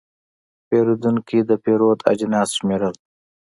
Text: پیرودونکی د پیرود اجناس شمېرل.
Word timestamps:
پیرودونکی 0.67 1.39
د 1.49 1.51
پیرود 1.63 1.99
اجناس 2.11 2.49
شمېرل. 2.57 2.95